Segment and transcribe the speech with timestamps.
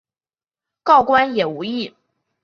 [0.81, 1.93] 告官无益也。